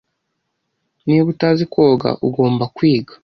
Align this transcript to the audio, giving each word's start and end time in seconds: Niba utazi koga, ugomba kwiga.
Niba 1.05 1.25
utazi 1.33 1.63
koga, 1.73 2.09
ugomba 2.27 2.63
kwiga. 2.75 3.13